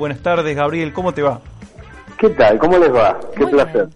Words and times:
Buenas 0.00 0.20
tardes, 0.20 0.54
Gabriel, 0.54 0.92
¿cómo 0.92 1.12
te 1.12 1.22
va? 1.22 1.40
¿Qué 2.18 2.28
tal? 2.30 2.56
¿Cómo 2.60 2.78
les 2.78 2.94
va? 2.94 3.18
Qué 3.36 3.44
placer. 3.48 3.88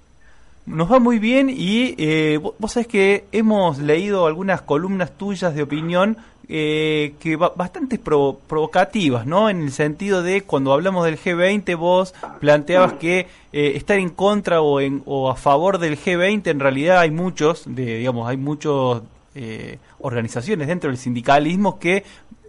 Nos 0.66 0.90
va 0.90 0.98
muy 0.98 1.20
bien 1.20 1.48
y 1.48 1.94
eh, 1.96 2.40
vos 2.58 2.72
sabés 2.72 2.88
que 2.88 3.24
hemos 3.30 3.78
leído 3.78 4.26
algunas 4.26 4.62
columnas 4.62 5.12
tuyas 5.16 5.54
de 5.54 5.62
opinión 5.62 6.16
eh, 6.48 7.14
que 7.20 7.36
bastante 7.36 8.00
provocativas, 8.00 9.26
¿no? 9.26 9.48
En 9.48 9.62
el 9.62 9.70
sentido 9.70 10.24
de 10.24 10.42
cuando 10.42 10.72
hablamos 10.72 11.04
del 11.04 11.20
G20 11.20 11.76
vos 11.76 12.16
planteabas 12.40 12.94
que 12.94 13.28
eh, 13.52 13.74
estar 13.76 13.96
en 13.96 14.08
contra 14.08 14.60
o, 14.60 14.80
en, 14.80 15.04
o 15.06 15.30
a 15.30 15.36
favor 15.36 15.78
del 15.78 15.96
G20 15.96 16.48
en 16.48 16.58
realidad 16.58 16.98
hay 16.98 17.12
muchos, 17.12 17.62
de, 17.64 17.98
digamos, 17.98 18.28
hay 18.28 18.38
muchos 18.38 19.02
eh, 19.36 19.78
organizaciones 20.00 20.66
dentro 20.66 20.90
del 20.90 20.98
sindicalismo 20.98 21.78
que 21.78 22.02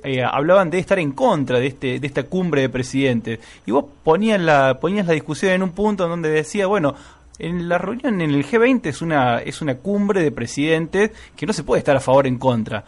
eh, 0.04 0.22
hablaban 0.22 0.70
de 0.70 0.80
estar 0.80 1.00
en 1.00 1.12
contra 1.12 1.60
de 1.60 1.68
este 1.68 2.00
de 2.00 2.08
esta 2.08 2.24
cumbre 2.24 2.62
de 2.62 2.70
presidentes. 2.70 3.40
Y 3.66 3.72
vos 3.72 3.86
ponías 4.04 4.40
la 4.40 4.78
ponías 4.80 5.08
la 5.08 5.14
discusión 5.14 5.54
en 5.54 5.64
un 5.64 5.72
punto 5.72 6.04
en 6.04 6.10
donde 6.10 6.30
decía 6.30 6.68
bueno 6.68 6.96
en 7.40 7.70
la 7.70 7.78
reunión 7.78 8.20
en 8.22 8.32
el 8.32 8.46
G20 8.46 8.86
es 8.88 9.02
una 9.02 9.40
es 9.40 9.62
una 9.62 9.76
cumbre 9.76 10.22
de 10.22 10.32
presidentes 10.32 11.12
que 11.36 11.46
no 11.46 11.54
se 11.54 11.64
puede 11.64 11.80
estar 11.80 11.96
a 11.96 12.00
favor 12.00 12.28
en 12.28 12.38
contra. 12.38 12.84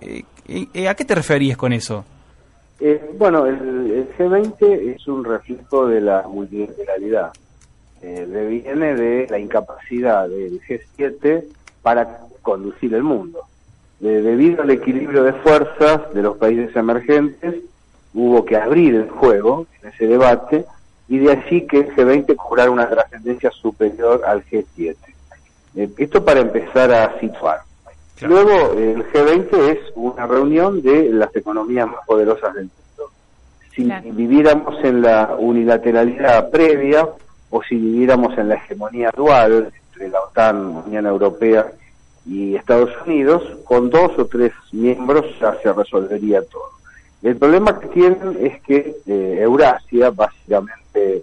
Eh, 0.00 0.22
eh, 0.46 0.88
¿a 0.88 0.94
qué 0.94 1.04
te 1.04 1.14
referías 1.14 1.56
con 1.56 1.72
eso? 1.72 2.04
bueno 3.18 3.46
el, 3.46 4.08
G20 4.18 4.94
es 4.94 5.08
un 5.08 5.24
reflejo 5.24 5.86
de 5.86 6.00
la 6.00 6.22
multilateralidad. 6.28 7.32
Viene 8.02 8.94
de 8.94 9.26
la 9.30 9.38
incapacidad 9.38 10.28
del 10.28 10.60
G7 10.60 11.44
para 11.82 12.20
conducir 12.42 12.92
el 12.92 13.02
mundo 13.02 13.40
debido 14.10 14.62
al 14.62 14.70
equilibrio 14.70 15.22
de 15.24 15.32
fuerzas 15.32 16.12
de 16.12 16.22
los 16.22 16.36
países 16.36 16.74
emergentes, 16.76 17.54
hubo 18.12 18.44
que 18.44 18.56
abrir 18.56 18.94
el 18.94 19.08
juego 19.08 19.66
en 19.82 19.88
ese 19.88 20.06
debate 20.06 20.66
y 21.08 21.18
de 21.18 21.32
allí 21.32 21.66
que 21.66 21.78
el 21.80 21.96
G20 21.96 22.36
cobrara 22.36 22.70
una 22.70 22.88
trascendencia 22.88 23.50
superior 23.50 24.22
al 24.26 24.44
G7. 24.44 24.96
Eh, 25.76 25.88
esto 25.96 26.24
para 26.24 26.40
empezar 26.40 26.92
a 26.92 27.18
situar. 27.18 27.60
Luego, 28.20 28.72
el 28.78 29.04
G20 29.10 29.58
es 29.70 29.78
una 29.96 30.26
reunión 30.26 30.82
de 30.82 31.10
las 31.10 31.34
economías 31.34 31.86
más 31.88 32.06
poderosas 32.06 32.54
del 32.54 32.64
mundo. 32.64 33.10
Si 33.74 33.82
viviéramos 34.12 34.84
en 34.84 35.02
la 35.02 35.34
unilateralidad 35.36 36.48
previa 36.50 37.08
o 37.50 37.62
si 37.62 37.74
viviéramos 37.74 38.38
en 38.38 38.50
la 38.50 38.54
hegemonía 38.54 39.10
dual 39.16 39.72
entre 39.88 40.08
la 40.10 40.20
OTAN, 40.20 40.84
Unión 40.86 41.06
Europea 41.06 41.66
y 42.26 42.56
Estados 42.56 42.90
Unidos, 43.06 43.42
con 43.64 43.90
dos 43.90 44.18
o 44.18 44.26
tres 44.26 44.52
miembros 44.72 45.26
ya 45.40 45.58
se 45.62 45.72
resolvería 45.72 46.42
todo. 46.42 46.70
El 47.22 47.36
problema 47.36 47.78
que 47.80 47.88
tienen 47.88 48.36
es 48.40 48.62
que 48.62 48.96
eh, 49.06 49.38
Eurasia, 49.40 50.10
básicamente 50.10 51.22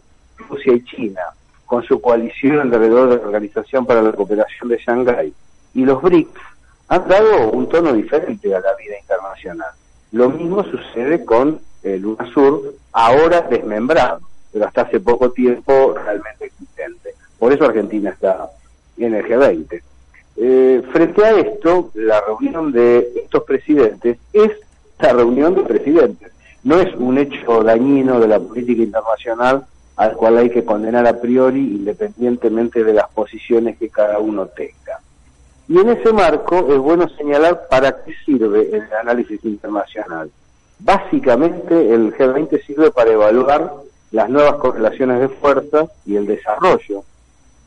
Rusia 0.49 0.73
y 0.73 0.83
China, 0.83 1.21
con 1.65 1.83
su 1.83 2.01
coalición 2.01 2.59
alrededor 2.59 3.09
de 3.09 3.17
la 3.17 3.21
Organización 3.21 3.85
para 3.85 4.01
la 4.01 4.11
Cooperación 4.11 4.69
de 4.69 4.77
Shanghái 4.77 5.33
y 5.73 5.85
los 5.85 6.01
BRICS, 6.01 6.41
han 6.87 7.07
dado 7.07 7.51
un 7.51 7.69
tono 7.69 7.93
diferente 7.93 8.53
a 8.53 8.59
la 8.59 8.75
vida 8.75 8.99
internacional. 8.99 9.69
Lo 10.11 10.29
mismo 10.29 10.63
sucede 10.63 11.23
con 11.23 11.61
el 11.83 12.05
UNASUR, 12.05 12.75
ahora 12.91 13.41
desmembrado, 13.41 14.19
pero 14.51 14.65
hasta 14.65 14.81
hace 14.81 14.99
poco 14.99 15.31
tiempo 15.31 15.93
realmente 15.93 16.45
existente. 16.45 17.15
Por 17.39 17.53
eso 17.53 17.65
Argentina 17.65 18.09
está 18.09 18.49
en 18.97 19.15
el 19.15 19.25
G20. 19.25 19.81
Eh, 20.43 20.81
frente 20.91 21.23
a 21.23 21.37
esto, 21.37 21.91
la 21.93 22.19
reunión 22.21 22.71
de 22.71 23.11
estos 23.15 23.43
presidentes 23.43 24.17
es 24.33 24.49
la 24.97 25.13
reunión 25.13 25.53
de 25.53 25.61
presidentes. 25.61 26.31
No 26.63 26.79
es 26.79 26.95
un 26.95 27.19
hecho 27.19 27.61
dañino 27.63 28.19
de 28.19 28.27
la 28.27 28.39
política 28.39 28.81
internacional 28.81 29.67
al 29.97 30.15
cual 30.15 30.39
hay 30.39 30.49
que 30.49 30.65
condenar 30.65 31.05
a 31.05 31.21
priori 31.21 31.59
independientemente 31.59 32.83
de 32.83 32.91
las 32.91 33.07
posiciones 33.09 33.77
que 33.77 33.89
cada 33.89 34.17
uno 34.17 34.47
tenga. 34.47 34.99
Y 35.67 35.77
en 35.77 35.89
ese 35.89 36.11
marco 36.11 36.73
es 36.73 36.79
bueno 36.79 37.07
señalar 37.09 37.67
para 37.69 38.03
qué 38.03 38.11
sirve 38.25 38.67
el 38.75 38.91
análisis 38.99 39.45
internacional. 39.45 40.31
Básicamente 40.79 41.93
el 41.93 42.17
G20 42.17 42.65
sirve 42.65 42.89
para 42.89 43.11
evaluar 43.11 43.73
las 44.09 44.27
nuevas 44.27 44.55
correlaciones 44.55 45.19
de 45.19 45.29
fuerza 45.29 45.85
y 46.03 46.15
el 46.15 46.25
desarrollo 46.25 47.03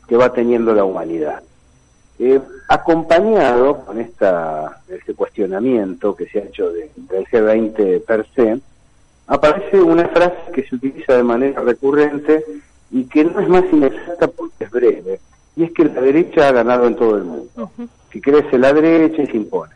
que 0.09 0.17
va 0.17 0.33
teniendo 0.33 0.75
la 0.75 0.85
humanidad. 0.85 1.41
Eh, 2.19 2.41
acompañado 2.69 3.85
con 3.85 4.01
esta, 4.01 4.81
este 4.89 5.15
cuestionamiento 5.15 6.15
que 6.15 6.27
se 6.27 6.39
ha 6.39 6.45
hecho 6.45 6.71
del 6.73 7.27
G20 7.27 8.05
per 8.05 8.27
se, 8.35 8.61
aparece 9.27 9.81
una 9.81 10.07
frase 10.09 10.53
que 10.53 10.63
se 10.63 10.77
utiliza 10.77 11.17
de 11.17 11.25
manera 11.25 11.63
recurrente 11.63 12.45
y 12.93 13.05
que 13.05 13.25
no 13.25 13.41
es 13.41 13.49
más 13.49 13.65
inexacta 13.73 14.29
porque 14.29 14.65
es 14.65 14.71
breve, 14.71 15.21
y 15.57 15.65
es 15.65 15.73
que 15.73 15.85
la 15.85 16.01
derecha 16.01 16.49
ha 16.49 16.53
ganado 16.53 16.87
en 16.87 16.95
todo 16.95 17.17
el 17.17 17.25
mundo. 17.25 17.71
Si 18.13 18.21
crece 18.21 18.59
la 18.59 18.73
derecha 18.73 19.23
y 19.23 19.27
se 19.27 19.37
impone. 19.37 19.73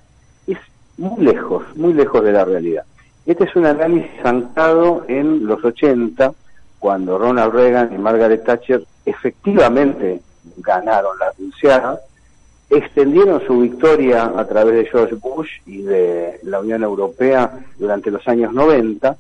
Es 0.47 0.59
muy 0.97 1.25
lejos, 1.25 1.65
muy 1.75 1.93
lejos 1.93 2.22
de 2.22 2.32
la 2.32 2.44
realidad. 2.44 2.84
Este 3.26 3.44
es 3.44 3.56
un 3.56 3.66
análisis 3.66 4.25
anclado 4.25 5.05
en 5.09 5.44
los 5.44 5.65
80, 5.65 6.32
cuando 6.78 7.19
Ronald 7.19 7.53
Reagan 7.53 7.93
y 7.93 7.99
Margaret 7.99 8.44
Thatcher 8.44 8.84
efectivamente 9.05 10.20
ganaron 10.59 11.19
la 11.19 11.32
Rusia 11.37 11.99
extendieron 12.71 13.41
su 13.47 13.61
victoria 13.61 14.33
a 14.37 14.47
través 14.47 14.75
de 14.75 14.87
George 14.87 15.15
Bush 15.15 15.49
y 15.67 15.83
de 15.83 16.39
la 16.43 16.61
Unión 16.61 16.83
Europea 16.83 17.59
durante 17.79 18.11
los 18.11 18.27
años 18.29 18.53
90 18.53 19.17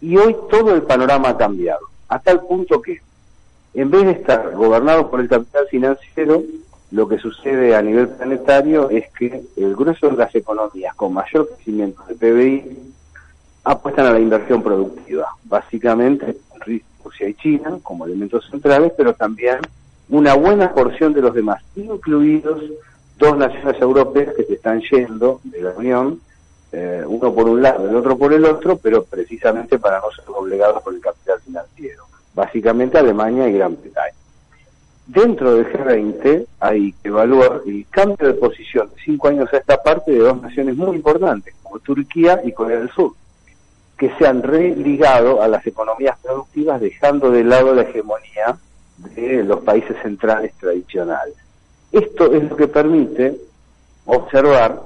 y 0.00 0.16
hoy 0.16 0.34
todo 0.50 0.74
el 0.74 0.82
panorama 0.82 1.30
ha 1.30 1.36
cambiado, 1.36 1.86
a 2.08 2.18
tal 2.18 2.40
punto 2.40 2.80
que 2.80 3.00
en 3.74 3.90
vez 3.90 4.04
de 4.04 4.12
estar 4.12 4.54
gobernado 4.54 5.10
por 5.10 5.20
el 5.20 5.28
capital 5.28 5.66
financiero, 5.70 6.42
lo 6.90 7.06
que 7.06 7.18
sucede 7.18 7.76
a 7.76 7.82
nivel 7.82 8.08
planetario 8.08 8.90
es 8.90 9.08
que 9.12 9.42
el 9.56 9.76
grueso 9.76 10.08
de 10.08 10.16
las 10.16 10.34
economías 10.34 10.94
con 10.94 11.12
mayor 11.12 11.48
crecimiento 11.48 12.02
de 12.08 12.14
PBI 12.14 12.78
apuestan 13.62 14.06
a 14.06 14.12
la 14.12 14.18
inversión 14.18 14.62
productiva, 14.62 15.28
básicamente 15.44 16.36
Rusia 17.04 17.28
y 17.28 17.34
China 17.34 17.78
como 17.82 18.06
elementos 18.06 18.48
centrales, 18.50 18.92
pero 18.96 19.14
también 19.14 19.58
una 20.10 20.34
buena 20.34 20.72
porción 20.72 21.12
de 21.12 21.22
los 21.22 21.34
demás, 21.34 21.62
incluidos 21.76 22.62
dos 23.18 23.36
naciones 23.36 23.80
europeas 23.80 24.34
que 24.34 24.44
se 24.44 24.54
están 24.54 24.80
yendo 24.80 25.40
de 25.44 25.62
la 25.62 25.70
Unión, 25.70 26.20
eh, 26.72 27.04
uno 27.06 27.32
por 27.32 27.48
un 27.48 27.62
lado, 27.62 27.88
el 27.88 27.94
otro 27.94 28.18
por 28.18 28.32
el 28.32 28.44
otro, 28.44 28.76
pero 28.76 29.04
precisamente 29.04 29.78
para 29.78 29.98
no 29.98 30.10
ser 30.10 30.24
obligados 30.28 30.82
por 30.82 30.94
el 30.94 31.00
capital 31.00 31.40
financiero, 31.40 32.04
básicamente 32.34 32.98
Alemania 32.98 33.48
y 33.48 33.52
Gran 33.52 33.76
Bretaña. 33.80 34.14
Dentro 35.06 35.54
del 35.54 35.72
G20 35.72 36.46
hay 36.60 36.92
que 36.92 37.08
evaluar 37.08 37.62
el 37.66 37.84
cambio 37.90 38.28
de 38.28 38.34
posición 38.34 38.88
de 38.90 39.02
cinco 39.04 39.28
años 39.28 39.52
a 39.52 39.58
esta 39.58 39.82
parte 39.82 40.12
de 40.12 40.18
dos 40.18 40.40
naciones 40.40 40.76
muy 40.76 40.96
importantes, 40.96 41.54
como 41.62 41.78
Turquía 41.80 42.40
y 42.44 42.52
Corea 42.52 42.78
del 42.78 42.90
Sur, 42.90 43.12
que 43.98 44.12
se 44.16 44.26
han 44.26 44.42
religado 44.42 45.42
a 45.42 45.48
las 45.48 45.66
economías 45.66 46.16
productivas 46.22 46.80
dejando 46.80 47.30
de 47.30 47.44
lado 47.44 47.74
la 47.74 47.82
hegemonía 47.82 48.56
de 49.14 49.44
los 49.44 49.60
países 49.60 49.96
centrales 50.02 50.52
tradicionales. 50.54 51.34
Esto 51.92 52.32
es 52.32 52.48
lo 52.48 52.56
que 52.56 52.68
permite 52.68 53.36
observar 54.06 54.80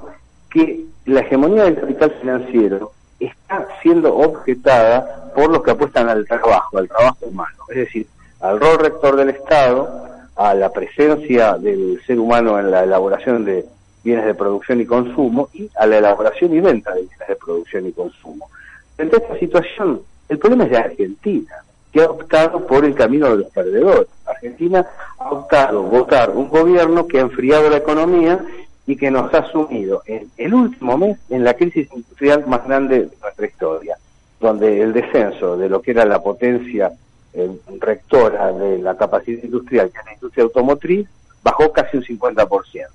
que 0.50 0.84
la 1.06 1.20
hegemonía 1.20 1.64
del 1.64 1.80
capital 1.80 2.10
financiero 2.20 2.92
está 3.18 3.66
siendo 3.82 4.14
objetada 4.16 5.32
por 5.34 5.50
los 5.50 5.62
que 5.62 5.72
apuestan 5.72 6.08
al 6.08 6.26
trabajo, 6.26 6.78
al 6.78 6.88
trabajo 6.88 7.26
humano, 7.26 7.56
es 7.68 7.76
decir, 7.76 8.06
al 8.40 8.60
rol 8.60 8.78
rector 8.78 9.16
del 9.16 9.30
Estado, 9.30 10.08
a 10.36 10.54
la 10.54 10.70
presencia 10.72 11.54
del 11.58 12.00
ser 12.06 12.18
humano 12.18 12.58
en 12.58 12.70
la 12.70 12.84
elaboración 12.84 13.44
de 13.44 13.64
bienes 14.02 14.26
de 14.26 14.34
producción 14.34 14.80
y 14.80 14.86
consumo 14.86 15.48
y 15.52 15.70
a 15.76 15.86
la 15.86 15.98
elaboración 15.98 16.54
y 16.54 16.60
venta 16.60 16.92
de 16.92 17.02
bienes 17.02 17.28
de 17.28 17.36
producción 17.36 17.86
y 17.86 17.92
consumo. 17.92 18.48
Frente 18.96 19.16
esta 19.16 19.38
situación, 19.38 20.02
el 20.28 20.38
problema 20.38 20.64
es 20.64 20.70
de 20.70 20.76
Argentina 20.76 21.64
que 21.94 22.02
ha 22.02 22.10
optado 22.10 22.66
por 22.66 22.84
el 22.84 22.92
camino 22.92 23.30
de 23.30 23.36
los 23.36 23.52
perdedores. 23.52 24.08
Argentina 24.26 24.84
ha 25.16 25.30
optado 25.30 25.80
votar 25.84 26.30
un 26.30 26.48
gobierno 26.48 27.06
que 27.06 27.18
ha 27.18 27.22
enfriado 27.22 27.70
la 27.70 27.76
economía 27.76 28.44
y 28.84 28.96
que 28.96 29.12
nos 29.12 29.32
ha 29.32 29.48
sumido 29.52 30.02
en 30.06 30.28
el 30.36 30.54
último 30.54 30.98
mes 30.98 31.18
en 31.30 31.44
la 31.44 31.54
crisis 31.54 31.88
industrial 31.94 32.44
más 32.48 32.66
grande 32.66 33.02
de 33.02 33.10
nuestra 33.22 33.46
historia, 33.46 33.96
donde 34.40 34.82
el 34.82 34.92
descenso 34.92 35.56
de 35.56 35.68
lo 35.68 35.80
que 35.80 35.92
era 35.92 36.04
la 36.04 36.20
potencia 36.20 36.90
eh, 37.32 37.50
rectora 37.78 38.50
de 38.50 38.78
la 38.78 38.96
capacidad 38.96 39.44
industrial, 39.44 39.92
que 39.92 40.00
es 40.00 40.04
la 40.04 40.14
industria 40.14 40.42
automotriz, 40.42 41.08
bajó 41.44 41.72
casi 41.72 41.98
un 41.98 42.02
50%. 42.02 42.86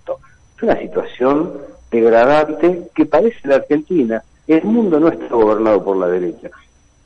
Es 0.57 0.63
una 0.63 0.77
situación 0.77 1.53
degradante 1.89 2.89
que 2.93 3.05
parece 3.05 3.47
la 3.47 3.55
Argentina. 3.55 4.21
El 4.45 4.65
mundo 4.65 4.99
no 4.99 5.07
está 5.07 5.27
gobernado 5.27 5.81
por 5.85 5.95
la 5.95 6.07
derecha 6.07 6.49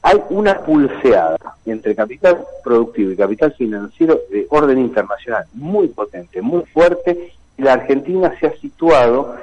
hay 0.04 0.22
una 0.30 0.60
pulseada 0.60 1.38
entre 1.66 1.96
capital 1.96 2.44
productivo 2.62 3.12
y 3.12 3.16
capital 3.16 3.54
financiero 3.54 4.20
de 4.30 4.46
orden 4.50 4.78
internacional 4.78 5.46
muy 5.54 5.88
potente, 5.88 6.42
muy 6.42 6.64
fuerte, 6.74 7.32
y 7.58 7.62
la 7.62 7.74
Argentina 7.74 8.34
se 8.40 8.48
ha 8.48 8.56
situado 8.58 9.38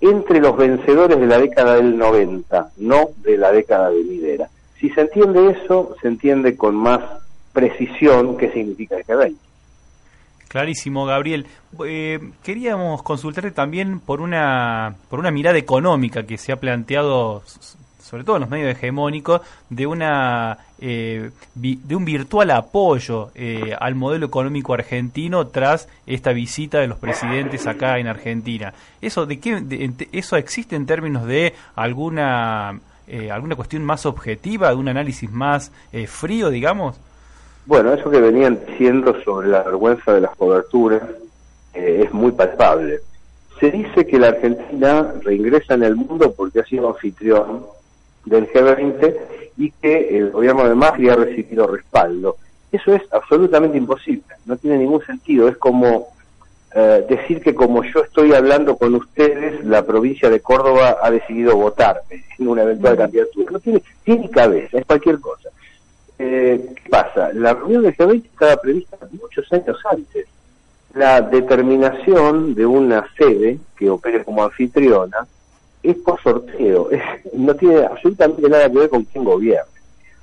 entre 0.00 0.40
los 0.40 0.56
vencedores 0.56 1.20
de 1.20 1.26
la 1.26 1.38
década 1.38 1.74
del 1.76 1.96
90, 1.98 2.72
no 2.78 3.10
de 3.18 3.36
la 3.36 3.52
década 3.52 3.90
de 3.90 4.02
Midera. 4.04 4.48
Si 4.80 4.88
se 4.90 5.02
entiende 5.02 5.50
eso, 5.50 5.96
se 6.00 6.08
entiende 6.08 6.56
con 6.56 6.74
más 6.74 7.00
precisión 7.52 8.36
qué 8.36 8.50
significa 8.52 8.96
el 8.96 9.04
G20. 9.04 9.36
Clarísimo, 10.48 11.04
Gabriel. 11.04 11.46
Eh, 11.86 12.20
queríamos 12.42 13.02
consultarte 13.02 13.50
también 13.50 14.00
por 14.00 14.20
una, 14.20 14.96
por 15.10 15.18
una 15.18 15.30
mirada 15.30 15.58
económica 15.58 16.24
que 16.24 16.38
se 16.38 16.52
ha 16.52 16.56
planteado, 16.56 17.42
sobre 18.06 18.24
todo 18.24 18.36
en 18.36 18.40
los 18.40 18.50
medios 18.50 18.70
hegemónicos, 18.70 19.40
de, 19.68 19.86
una, 19.86 20.58
eh, 20.80 21.30
de 21.54 21.96
un 21.96 22.04
virtual 22.04 22.50
apoyo 22.52 23.30
eh, 23.34 23.74
al 23.78 23.94
modelo 23.94 24.26
económico 24.26 24.74
argentino 24.74 25.48
tras 25.48 25.88
esta 26.06 26.32
visita 26.32 26.78
de 26.78 26.86
los 26.86 26.98
presidentes 26.98 27.66
acá 27.66 27.98
en 27.98 28.06
Argentina. 28.06 28.72
¿Eso, 29.00 29.26
de 29.26 29.40
qué, 29.40 29.90
eso 30.12 30.36
existe 30.36 30.76
en 30.76 30.86
términos 30.86 31.26
de 31.26 31.54
alguna, 31.74 32.80
alguna 33.30 33.56
cuestión 33.56 33.84
más 33.84 34.06
objetiva, 34.06 34.70
de 34.70 34.76
un 34.76 34.88
análisis 34.88 35.30
más 35.30 35.72
frío, 36.06 36.50
digamos? 36.50 36.98
Bueno, 37.66 37.92
eso 37.92 38.08
que 38.10 38.20
venían 38.20 38.60
diciendo 38.64 39.16
sobre 39.24 39.48
la 39.48 39.64
vergüenza 39.64 40.12
de 40.12 40.20
las 40.20 40.36
coberturas 40.36 41.02
eh, 41.74 42.04
es 42.04 42.12
muy 42.12 42.30
palpable. 42.30 43.00
Se 43.58 43.72
dice 43.72 44.06
que 44.06 44.18
la 44.18 44.28
Argentina 44.28 45.12
reingresa 45.22 45.74
en 45.74 45.82
el 45.82 45.96
mundo 45.96 46.32
porque 46.32 46.60
ha 46.60 46.64
sido 46.64 46.88
anfitrión 46.88 47.66
del 48.26 48.52
G20 48.52 49.16
y 49.56 49.70
que 49.70 50.18
el 50.18 50.30
gobierno 50.30 50.68
de 50.68 50.74
Macri 50.74 51.08
ha 51.08 51.16
recibido 51.16 51.66
respaldo. 51.66 52.36
Eso 52.70 52.94
es 52.94 53.02
absolutamente 53.12 53.78
imposible, 53.78 54.24
no 54.44 54.56
tiene 54.56 54.78
ningún 54.78 55.02
sentido. 55.04 55.48
Es 55.48 55.56
como 55.56 56.08
eh, 56.74 57.06
decir 57.08 57.40
que 57.40 57.54
como 57.54 57.82
yo 57.84 58.00
estoy 58.00 58.34
hablando 58.34 58.76
con 58.76 58.94
ustedes, 58.94 59.64
la 59.64 59.86
provincia 59.86 60.28
de 60.28 60.40
Córdoba 60.40 60.98
ha 61.00 61.10
decidido 61.10 61.56
votarme 61.56 62.24
en 62.38 62.48
una 62.48 62.64
eventual 62.64 62.96
candidatura. 62.96 63.52
No 63.52 63.60
tiene, 63.60 63.82
tiene 64.04 64.28
cabeza, 64.28 64.78
es 64.78 64.84
cualquier 64.84 65.20
cosa. 65.20 65.48
Eh, 66.18 66.74
¿qué 66.74 66.90
pasa? 66.90 67.30
La 67.32 67.54
reunión 67.54 67.82
del 67.82 67.96
G20 67.96 68.24
estaba 68.24 68.56
prevista 68.56 68.98
muchos 69.12 69.50
años 69.52 69.78
antes. 69.90 70.26
La 70.94 71.20
determinación 71.20 72.54
de 72.54 72.66
una 72.66 73.06
sede 73.16 73.58
que 73.76 73.88
opere 73.88 74.24
como 74.24 74.42
anfitriona 74.42 75.26
es 75.90 75.96
por 75.98 76.20
sorteo, 76.22 76.88
no 77.34 77.54
tiene 77.54 77.84
absolutamente 77.84 78.48
nada 78.48 78.70
que 78.70 78.78
ver 78.78 78.88
con 78.90 79.04
quién 79.04 79.24
gobierna. 79.24 79.70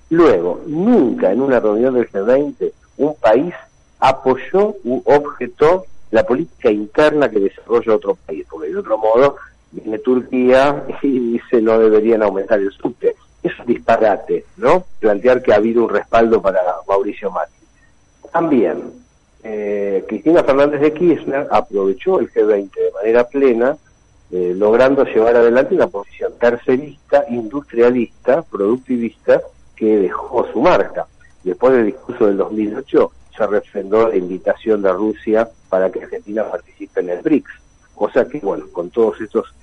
Luego, 0.10 0.62
nunca 0.68 1.32
en 1.32 1.42
una 1.42 1.60
reunión 1.60 1.96
del 1.96 2.10
G20 2.10 2.72
un 2.98 3.16
país 3.16 3.54
apoyó 4.00 4.76
u 4.84 5.02
objetó 5.06 5.86
la 6.12 6.24
política 6.24 6.70
interna 6.70 7.30
que 7.30 7.40
desarrolla 7.40 7.96
otro 7.96 8.16
país, 8.26 8.46
porque 8.50 8.70
de 8.70 8.78
otro 8.78 8.98
modo 8.98 9.38
viene 9.72 9.98
Turquía 10.00 10.84
y 11.02 11.34
dice 11.34 11.62
no 11.62 11.80
deberían 11.80 12.22
aumentar 12.22 12.60
el 12.60 12.72
subte 12.72 13.16
es 13.44 13.60
un 13.60 13.66
disparate, 13.66 14.46
¿no? 14.58 14.86
Plantear 15.00 15.42
que 15.42 15.52
ha 15.52 15.58
habido 15.58 15.84
un 15.84 15.90
respaldo 15.90 16.42
para 16.42 16.62
Mauricio 16.88 17.30
Macri. 17.30 17.54
También, 18.32 18.94
eh, 19.44 20.06
Cristina 20.08 20.44
Fernández 20.44 20.80
de 20.80 20.94
Kirchner 20.94 21.48
aprovechó 21.52 22.20
el 22.20 22.32
G20 22.32 22.72
de 22.74 22.92
manera 22.94 23.26
plena, 23.26 23.78
eh, 24.34 24.56
logrando 24.56 25.04
llevar 25.06 25.36
adelante 25.36 25.76
una 25.76 25.86
posición 25.86 26.34
tercerista, 26.40 27.24
industrialista, 27.30 28.42
productivista, 28.42 29.44
que 29.76 29.98
dejó 29.98 30.48
su 30.52 30.60
marca. 30.60 31.06
Después 31.44 31.74
del 31.74 31.86
discurso 31.86 32.26
del 32.26 32.38
2008 32.38 33.12
se 33.38 33.46
refrendó 33.46 34.08
la 34.08 34.16
invitación 34.16 34.82
de 34.82 34.92
Rusia 34.92 35.48
para 35.70 35.92
que 35.92 36.02
Argentina 36.02 36.50
participe 36.50 37.02
en 37.02 37.10
el 37.10 37.22
BRICS, 37.22 37.52
cosa 37.94 38.28
que, 38.28 38.40
bueno, 38.40 38.66
con 38.72 38.90
todos 38.90 39.22
estos 39.22 39.54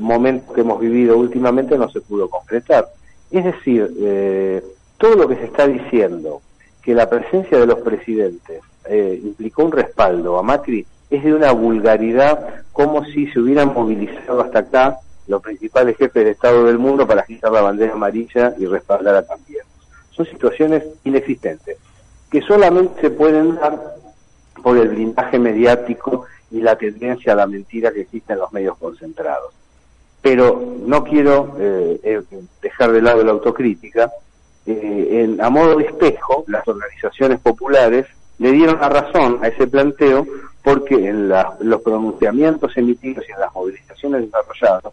momentos 0.00 0.54
que 0.54 0.60
hemos 0.60 0.78
vivido 0.78 1.18
últimamente 1.18 1.76
no 1.76 1.90
se 1.90 2.00
pudo 2.00 2.30
concretar. 2.30 2.86
Es 3.28 3.44
decir, 3.44 3.92
eh, 3.98 4.62
todo 4.98 5.16
lo 5.16 5.26
que 5.26 5.34
se 5.34 5.46
está 5.46 5.66
diciendo, 5.66 6.42
que 6.80 6.94
la 6.94 7.10
presencia 7.10 7.58
de 7.58 7.66
los 7.66 7.80
presidentes 7.80 8.62
eh, 8.84 9.20
implicó 9.20 9.64
un 9.64 9.72
respaldo 9.72 10.38
a 10.38 10.44
Macri, 10.44 10.86
es 11.16 11.24
de 11.24 11.34
una 11.34 11.52
vulgaridad 11.52 12.64
como 12.72 13.04
si 13.04 13.26
se 13.28 13.40
hubieran 13.40 13.72
movilizado 13.72 14.40
hasta 14.40 14.60
acá 14.60 14.98
los 15.26 15.42
principales 15.42 15.96
jefes 15.96 16.24
de 16.24 16.30
Estado 16.32 16.64
del 16.64 16.78
mundo 16.78 17.06
para 17.06 17.22
quitar 17.22 17.52
la 17.52 17.62
bandera 17.62 17.92
amarilla 17.92 18.54
y 18.58 18.66
respaldar 18.66 19.14
a 19.14 19.22
también. 19.22 19.64
Son 20.10 20.26
situaciones 20.26 20.84
inexistentes, 21.04 21.78
que 22.30 22.42
solamente 22.42 23.00
se 23.00 23.10
pueden 23.10 23.56
dar 23.56 23.78
por 24.62 24.76
el 24.76 24.88
blindaje 24.88 25.38
mediático 25.38 26.26
y 26.50 26.60
la 26.60 26.76
tendencia 26.76 27.32
a 27.32 27.36
la 27.36 27.46
mentira 27.46 27.92
que 27.92 28.02
existe 28.02 28.32
en 28.32 28.40
los 28.40 28.52
medios 28.52 28.76
concentrados 28.78 29.52
pero 30.22 30.76
no 30.86 31.02
quiero 31.02 31.56
eh, 31.58 32.00
eh, 32.04 32.22
dejar 32.62 32.92
de 32.92 33.02
lado 33.02 33.24
la 33.24 33.32
autocrítica. 33.32 34.10
Eh, 34.64 35.24
en, 35.24 35.40
a 35.40 35.50
modo 35.50 35.76
de 35.76 35.84
espejo, 35.84 36.44
las 36.46 36.66
organizaciones 36.66 37.40
populares 37.40 38.06
le 38.38 38.52
dieron 38.52 38.80
la 38.80 38.88
razón 38.88 39.40
a 39.42 39.48
ese 39.48 39.66
planteo 39.66 40.24
porque 40.62 41.08
en 41.08 41.28
los 41.28 41.82
pronunciamientos 41.82 42.76
emitidos 42.76 43.24
y 43.28 43.32
en 43.32 43.40
las 43.40 43.52
movilizaciones 43.52 44.22
desarrolladas 44.22 44.92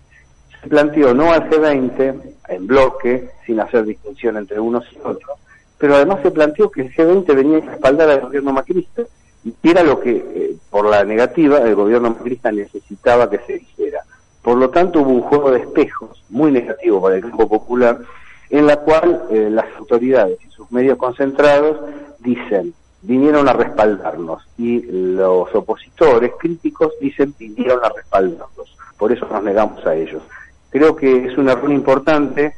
se 0.62 0.68
planteó 0.68 1.14
no 1.14 1.32
al 1.32 1.50
G20 1.50 2.22
en 2.50 2.68
bloque, 2.68 3.30
sin 3.46 3.60
hacer 3.60 3.86
distinción 3.86 4.38
entre 4.38 4.60
unos 4.60 4.86
y 4.92 4.98
otros, 4.98 5.40
pero 5.78 5.96
además 5.96 6.20
se 6.22 6.32
planteó 6.32 6.70
que 6.70 6.82
el 6.82 6.94
G20 6.94 7.36
venía 7.36 7.58
a 7.58 7.62
respaldar 7.62 8.10
al 8.10 8.22
gobierno 8.22 8.52
macrista 8.52 9.04
y 9.46 9.70
era 9.70 9.84
lo 9.84 10.00
que, 10.00 10.56
por 10.70 10.86
la 10.86 11.04
negativa, 11.04 11.60
el 11.60 11.76
gobierno 11.76 12.10
macrista 12.10 12.52
necesitaba 12.52 13.30
que 13.30 13.40
se 13.40 13.54
dijera. 13.54 14.04
Por 14.42 14.58
lo 14.58 14.70
tanto, 14.70 15.02
hubo 15.02 15.12
un 15.12 15.22
juego 15.22 15.52
de 15.52 15.62
espejos 15.62 16.24
muy 16.30 16.52
negativo 16.52 17.02
para 17.02 17.16
el 17.16 17.22
campo 17.22 17.48
popular, 17.48 18.00
en 18.50 18.66
la 18.66 18.78
cual 18.78 19.24
eh, 19.30 19.50
las 19.50 19.68
autoridades 19.78 20.40
y 20.46 20.50
sus 20.50 20.72
medios 20.72 20.98
concentrados 20.98 21.78
dicen, 22.20 22.74
vinieron 23.02 23.48
a 23.48 23.54
respaldarnos, 23.54 24.48
y 24.58 24.82
los 24.82 25.54
opositores 25.56 26.32
críticos 26.40 26.94
dicen, 27.00 27.34
vinieron 27.38 27.84
a 27.84 27.90
respaldarnos. 27.90 28.78
Por 28.98 29.12
eso 29.12 29.28
nos 29.32 29.44
negamos 29.44 29.86
a 29.86 29.96
ellos. 29.96 30.22
Creo 30.70 30.96
que 30.96 31.26
es 31.26 31.38
un 31.38 31.50
error 31.50 31.72
importante 31.72 32.54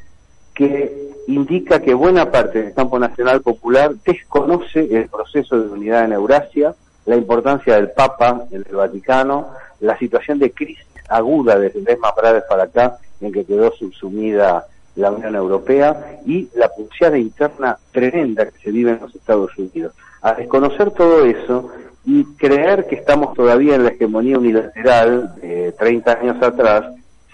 que 0.53 1.11
indica 1.27 1.79
que 1.79 1.93
buena 1.93 2.31
parte 2.31 2.63
del 2.63 2.73
campo 2.73 2.99
nacional 2.99 3.41
popular 3.41 3.93
desconoce 4.05 4.87
el 4.91 5.07
proceso 5.07 5.59
de 5.59 5.69
unidad 5.69 6.05
en 6.05 6.13
Eurasia, 6.13 6.75
la 7.05 7.15
importancia 7.15 7.75
del 7.75 7.91
Papa 7.91 8.45
en 8.51 8.65
el 8.67 8.75
Vaticano, 8.75 9.49
la 9.79 9.97
situación 9.97 10.39
de 10.39 10.51
crisis 10.51 10.85
aguda 11.09 11.57
desde 11.57 11.97
más 11.97 12.15
Brades 12.15 12.43
para 12.49 12.63
acá, 12.63 12.97
en 13.19 13.31
que 13.31 13.45
quedó 13.45 13.71
subsumida 13.71 14.65
la 14.95 15.11
Unión 15.11 15.35
Europea, 15.35 16.19
y 16.25 16.49
la 16.55 16.69
pulseada 16.69 17.17
interna 17.17 17.77
tremenda 17.91 18.45
que 18.45 18.59
se 18.59 18.71
vive 18.71 18.91
en 18.91 18.99
los 18.99 19.15
Estados 19.15 19.51
Unidos. 19.57 19.93
A 20.21 20.33
desconocer 20.33 20.91
todo 20.91 21.25
eso 21.25 21.71
y 22.05 22.25
creer 22.35 22.87
que 22.87 22.95
estamos 22.95 23.33
todavía 23.33 23.75
en 23.75 23.83
la 23.83 23.89
hegemonía 23.89 24.37
unilateral 24.37 25.35
de 25.41 25.71
30 25.73 26.11
años 26.11 26.41
atrás, 26.41 26.85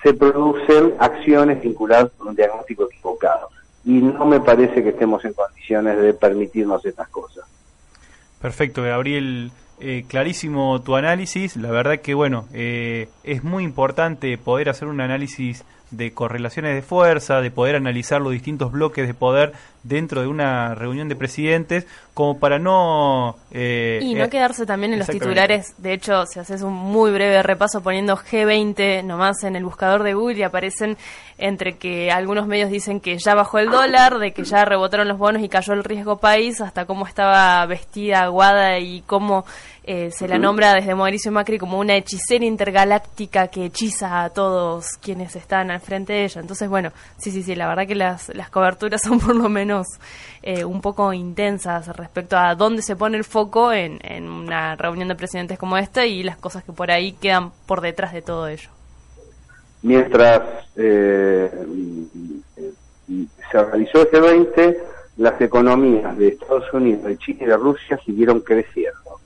se 0.04 0.14
producen 0.14 0.94
acciones 1.00 1.62
vinculadas 1.62 2.12
con 2.18 2.30
un 2.30 2.36
diagnóstico 2.36 2.86
equivocado. 2.86 3.50
Y 3.86 3.94
no 4.02 4.26
me 4.26 4.40
parece 4.40 4.84
que 4.84 4.90
estemos 4.90 5.24
en 5.26 5.34
condiciones 5.34 5.98
de 6.02 6.14
permitirnos 6.14 6.86
estas 6.86 7.08
cosas. 7.10 7.46
Perfecto, 8.42 8.84
Gabriel. 8.84 9.52
Eh, 9.80 10.06
clarísimo 10.08 10.82
tu 10.82 10.96
análisis. 10.96 11.56
La 11.56 11.72
verdad 11.72 12.00
que, 12.00 12.14
bueno, 12.14 12.46
eh, 12.54 13.10
es 13.24 13.44
muy 13.44 13.64
importante 13.64 14.38
poder 14.38 14.70
hacer 14.70 14.88
un 14.88 15.02
análisis 15.02 15.64
de 15.91 16.13
correlaciones 16.13 16.75
de 16.75 16.82
fuerza, 16.82 17.41
de 17.41 17.51
poder 17.51 17.75
analizar 17.75 18.22
los 18.22 18.34
distintos 18.34 18.72
bloques 18.72 19.08
de 19.08 19.13
poder 19.13 19.53
dentro 19.84 20.22
de 20.22 20.27
una 20.27 20.75
reunión 20.75 21.08
de 21.08 21.15
presidentes, 21.15 21.88
como 22.13 22.39
para 22.39 22.60
no... 22.60 23.38
Eh, 23.51 24.00
y 24.01 24.15
no 24.15 24.25
eh, 24.25 24.29
quedarse 24.29 24.65
también 24.65 24.94
en 24.94 25.00
los 25.00 25.08
titulares. 25.08 25.75
De 25.77 25.94
hecho, 25.94 26.25
si 26.25 26.39
haces 26.39 26.62
un 26.62 26.74
muy 26.74 27.12
breve 27.12 27.41
repaso 27.41 27.82
poniendo 27.82 28.17
G20 28.17 29.03
nomás 29.03 29.44
en 29.44 29.56
el 29.56 29.63
buscador 29.63 30.03
de 30.03 30.13
Google 30.13 30.39
y 30.39 30.44
aparecen 30.44 30.98
entre 31.38 31.77
que 31.77 32.12
algunos 32.12 32.48
medios 32.48 32.70
dicen 32.70 33.00
que 33.00 33.17
ya 33.17 33.36
bajó 33.36 33.60
el 33.60 33.70
dólar, 33.70 34.17
de 34.20 34.34
que 34.34 34.44
ya 34.44 34.65
rebotaron 34.65 35.08
los 35.08 35.17
bonos 35.17 35.41
y 35.41 35.50
cayó 35.50 35.74
el 35.74 35.84
riesgo 35.84 36.17
país, 36.17 36.60
hasta 36.60 36.86
cómo 36.86 37.08
estaba 37.08 37.65
vestida 37.65 38.24
Aguada 38.24 38.79
y 38.79 39.03
cómo 39.03 39.46
eh, 39.84 40.12
se 40.12 40.27
la 40.27 40.38
nombra 40.38 40.74
desde 40.74 40.96
Mauricio 40.96 41.32
Macri 41.32 41.58
como 41.58 41.79
una 41.79 41.96
hechicera 41.96 42.44
intergaláctica 42.44 43.48
que 43.48 43.65
hechiza 43.65 44.24
a 44.24 44.29
todos 44.32 44.86
quienes 45.01 45.38
están 45.38 45.72
al 45.78 45.82
frente 45.82 46.14
de 46.14 46.26
ella. 46.26 46.42
Entonces, 46.42 46.70
bueno, 46.70 46.92
sí, 47.18 47.32
sí, 47.32 47.44
sí, 47.44 47.56
la 47.56 47.68
verdad 47.68 47.88
que 47.88 47.96
las, 47.96 48.34
las 48.36 48.50
coberturas 48.50 49.02
son 49.06 49.20
por 49.20 49.36
lo 49.36 49.50
menos 49.50 49.88
eh, 50.44 50.66
un 50.66 50.82
poco 50.82 51.14
intensas 51.14 51.88
respecto 51.96 52.38
a 52.38 52.56
dónde 52.56 52.82
se 52.82 52.96
pone 52.96 53.18
el 53.18 53.24
foco 53.24 53.72
en, 53.72 54.00
en 54.04 54.30
una 54.30 54.76
reunión 54.76 55.08
de 55.08 55.16
presidentes 55.16 55.58
como 55.58 55.78
esta 55.78 56.06
y 56.06 56.24
las 56.24 56.38
cosas 56.38 56.64
que 56.64 56.74
por 56.74 56.92
ahí 56.92 57.14
quedan 57.14 57.52
por 57.66 57.82
detrás 57.82 58.14
de 58.14 58.22
todo 58.22 58.48
ello. 58.48 58.70
Mientras 59.84 60.42
eh, 60.76 61.50
se 63.52 63.64
realizó 63.64 64.02
el 64.02 64.12
G20, 64.12 64.78
las 65.18 65.40
economías 65.42 66.18
de 66.18 66.30
Estados 66.30 66.72
Unidos, 66.74 67.04
de 67.04 67.18
Chile 67.18 67.40
y 67.42 67.46
de 67.46 67.58
Rusia 67.58 68.00
siguieron 68.06 68.42
creciendo. 68.42 69.20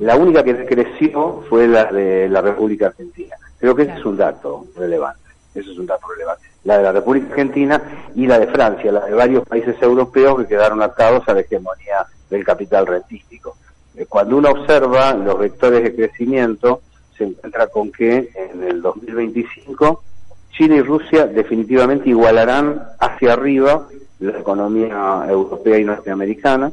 La 0.00 0.16
única 0.16 0.44
que 0.44 0.66
creció 0.66 1.42
fue 1.48 1.66
la 1.66 1.86
de 1.86 2.28
la 2.28 2.42
República 2.42 2.88
Argentina. 2.88 3.36
Creo 3.58 3.74
que 3.74 3.82
ese 3.82 3.94
es 3.94 4.04
un 4.04 4.16
dato 4.16 4.66
relevante. 4.76 5.27
Eso 5.58 5.72
es 5.72 5.78
un 5.78 5.86
dato 5.86 6.06
relevante. 6.08 6.46
la 6.64 6.78
de 6.78 6.82
la 6.84 6.92
República 6.92 7.28
Argentina 7.30 8.10
y 8.14 8.26
la 8.26 8.38
de 8.38 8.46
Francia, 8.48 8.92
la 8.92 9.04
de 9.06 9.12
varios 9.12 9.46
países 9.46 9.76
europeos 9.80 10.38
que 10.38 10.46
quedaron 10.46 10.82
atados 10.82 11.26
a 11.28 11.34
la 11.34 11.40
hegemonía 11.40 12.06
del 12.30 12.44
capital 12.44 12.86
rentístico. 12.86 13.56
Eh, 13.96 14.06
cuando 14.08 14.36
uno 14.36 14.50
observa 14.50 15.14
los 15.14 15.38
vectores 15.38 15.82
de 15.82 15.94
crecimiento, 15.94 16.82
se 17.16 17.24
encuentra 17.24 17.66
con 17.66 17.90
que 17.90 18.30
en 18.34 18.62
el 18.62 18.80
2025 18.80 20.02
China 20.52 20.76
y 20.76 20.82
Rusia 20.82 21.26
definitivamente 21.26 22.08
igualarán 22.08 22.82
hacia 22.98 23.32
arriba 23.32 23.86
la 24.20 24.38
economía 24.38 25.24
europea 25.28 25.78
y 25.78 25.84
norteamericana 25.84 26.72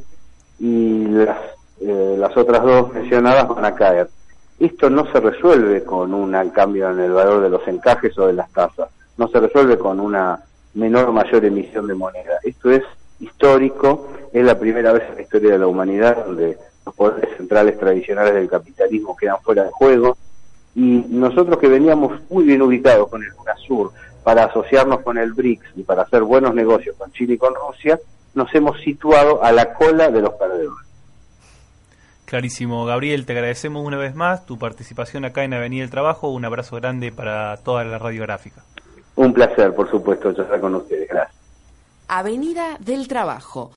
y 0.60 1.06
las, 1.06 1.38
eh, 1.82 2.16
las 2.18 2.36
otras 2.36 2.64
dos 2.64 2.94
mencionadas 2.94 3.48
van 3.48 3.66
a 3.66 3.76
caer. 3.76 4.10
Esto 4.60 4.90
no 4.90 5.12
se 5.12 5.20
resuelve 5.20 5.84
con 5.84 6.14
un 6.14 6.50
cambio 6.52 6.90
en 6.90 7.00
el 7.00 7.12
valor 7.12 7.42
de 7.42 7.50
los 7.50 7.68
encajes 7.68 8.18
o 8.18 8.28
de 8.28 8.34
las 8.34 8.52
tasas, 8.52 8.90
no 9.18 9.28
se 9.28 9.40
resuelve 9.40 9.78
con 9.78 10.00
una 10.00 10.40
menor 10.74 11.10
o 11.10 11.14
mayor 11.14 11.44
emisión 11.44 11.88
de 11.88 11.94
moneda. 11.94 12.40
Esto 12.44 12.72
es 12.72 12.84
histórico, 13.20 14.10
es 14.34 14.44
la 14.44 14.60
primera 14.60 14.92
vez 14.94 15.04
en 15.10 15.16
la 15.16 15.22
historia 15.22 15.52
de 15.52 15.60
la 15.60 15.68
humanidad 15.68 16.26
donde 16.26 16.58
los 16.86 16.96
poderes 16.96 17.36
centrales 17.38 17.78
tradicionales 17.80 18.34
del 18.34 18.50
capitalismo 18.50 19.16
quedan 19.16 19.42
fuera 19.42 19.64
de 19.64 19.72
juego 19.72 20.18
y 20.76 21.06
nosotros 21.10 21.58
que 21.58 21.68
veníamos 21.68 22.20
muy 22.30 22.44
bien 22.44 22.62
ubicados 22.62 23.10
con 23.10 23.24
el 23.24 23.32
UNASUR 23.34 23.92
para 24.24 24.46
asociarnos 24.46 25.02
con 25.02 25.18
el 25.18 25.34
BRICS 25.34 25.66
y 25.78 25.84
para 25.84 26.04
hacer 26.04 26.24
buenos 26.24 26.54
negocios 26.54 26.96
con 26.98 27.12
Chile 27.12 27.36
y 27.36 27.38
con 27.38 27.54
Rusia, 27.56 28.00
nos 28.34 28.54
hemos 28.54 28.80
situado 28.82 29.44
a 29.44 29.52
la 29.52 29.74
cola 29.74 30.10
de 30.10 30.22
los 30.22 30.34
perdedores. 30.34 30.86
Clarísimo, 32.26 32.86
Gabriel, 32.86 33.26
te 33.26 33.34
agradecemos 33.34 33.86
una 33.86 33.98
vez 33.98 34.16
más 34.16 34.46
tu 34.46 34.58
participación 34.58 35.26
acá 35.26 35.44
en 35.44 35.54
Avenida 35.54 35.82
del 35.82 35.92
Trabajo. 35.92 36.30
Un 36.30 36.44
abrazo 36.44 36.76
grande 36.76 37.12
para 37.12 37.58
toda 37.58 37.84
la 37.84 38.00
radiográfica. 38.00 38.64
Un 39.16 39.32
placer, 39.32 39.74
por 39.74 39.90
supuesto, 39.90 40.30
estar 40.30 40.60
con 40.60 40.76
ustedes. 40.76 41.08
Gracias. 41.08 41.36
Avenida 42.08 42.78
del 42.80 43.08
Trabajo. 43.08 43.72